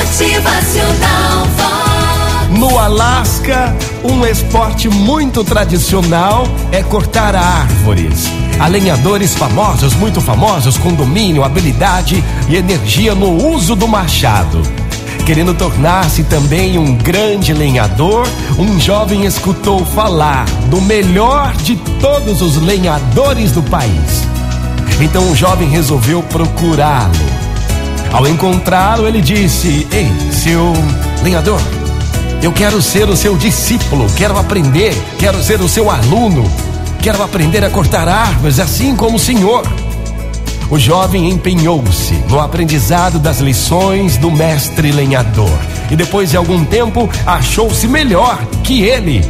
[0.00, 1.46] Motivacional.
[2.58, 8.24] No Alasca, um esporte muito tradicional é cortar árvores.
[8.58, 14.62] Há lenhadores famosos, muito famosos, com domínio, habilidade e energia no uso do machado.
[15.26, 18.26] Querendo tornar-se também um grande lenhador,
[18.58, 24.26] um jovem escutou falar do melhor de todos os lenhadores do país.
[24.98, 27.49] Então o jovem resolveu procurá-lo.
[28.12, 30.72] Ao encontrá-lo, ele disse: Ei, seu
[31.22, 31.60] lenhador,
[32.42, 36.44] eu quero ser o seu discípulo, quero aprender, quero ser o seu aluno,
[37.00, 39.62] quero aprender a cortar árvores assim como o senhor.
[40.70, 45.58] O jovem empenhou-se no aprendizado das lições do mestre lenhador
[45.90, 49.24] e depois de algum tempo achou-se melhor que ele.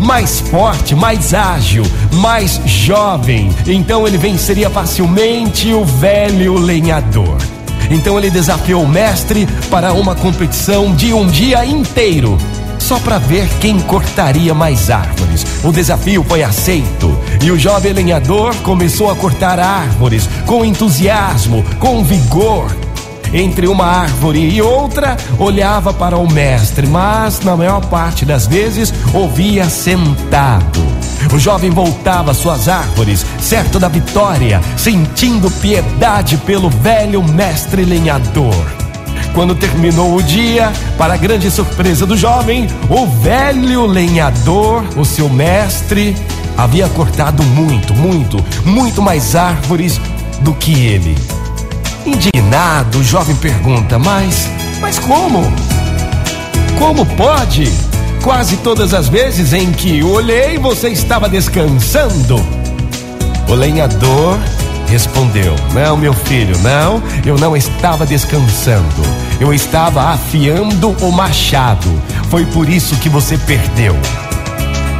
[0.00, 3.50] Mais forte, mais ágil, mais jovem.
[3.66, 7.36] Então ele venceria facilmente o velho lenhador.
[7.90, 12.36] Então ele desafiou o mestre para uma competição de um dia inteiro,
[12.78, 15.44] só para ver quem cortaria mais árvores.
[15.64, 22.04] O desafio foi aceito e o jovem lenhador começou a cortar árvores com entusiasmo, com
[22.04, 22.85] vigor.
[23.32, 28.92] Entre uma árvore e outra, olhava para o mestre, mas na maior parte das vezes
[29.12, 30.84] ouvia sentado.
[31.32, 38.66] O jovem voltava às suas árvores, certo da vitória, sentindo piedade pelo velho mestre lenhador.
[39.34, 45.28] Quando terminou o dia, para a grande surpresa do jovem, o velho lenhador, o seu
[45.28, 46.16] mestre,
[46.56, 50.00] havia cortado muito, muito, muito mais árvores
[50.40, 51.14] do que ele.
[52.06, 54.48] Indignado, o jovem pergunta: Mas,
[54.80, 55.42] mas como?
[56.78, 57.68] Como pode?
[58.22, 62.36] Quase todas as vezes em que olhei, você estava descansando.
[63.48, 64.38] O lenhador
[64.88, 69.02] respondeu: Não, meu filho, não, eu não estava descansando.
[69.40, 71.90] Eu estava afiando o machado.
[72.30, 73.96] Foi por isso que você perdeu.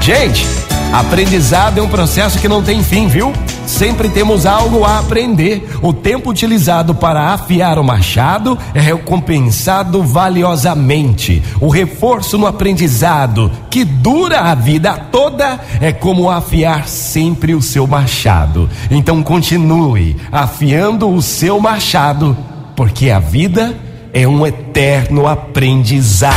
[0.00, 0.44] Gente,
[0.92, 3.32] aprendizado é um processo que não tem fim, viu?
[3.66, 5.68] Sempre temos algo a aprender.
[5.82, 11.42] O tempo utilizado para afiar o machado é recompensado valiosamente.
[11.60, 17.86] O reforço no aprendizado, que dura a vida toda, é como afiar sempre o seu
[17.86, 18.70] machado.
[18.90, 22.36] Então continue afiando o seu machado,
[22.76, 23.76] porque a vida
[24.12, 26.36] é um eterno aprendizado.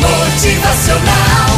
[0.00, 1.49] Motivacional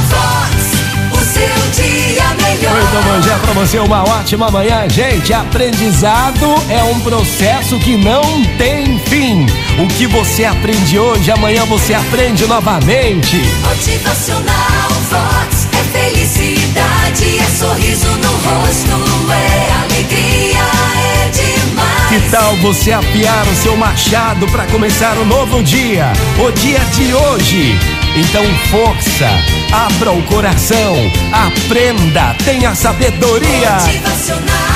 [3.63, 5.33] você, uma ótima manhã, gente.
[5.33, 9.47] Aprendizado é um processo que não tem fim.
[9.79, 13.37] O que você aprende hoje, amanhã você aprende novamente.
[13.65, 15.69] Motivacional Vox.
[15.79, 20.59] É felicidade, é sorriso no rosto, é alegria,
[20.99, 22.09] é demais.
[22.09, 26.13] Que tal você afiar o seu machado para começar o novo dia,
[26.45, 28.02] o dia de hoje?
[28.15, 29.27] Então, força,
[29.73, 30.95] abra o coração,
[31.33, 33.73] aprenda, tenha sabedoria.
[33.73, 34.72] Motivacional